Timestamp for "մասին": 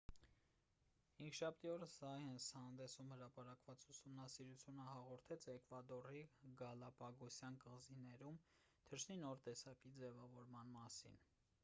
10.79-11.21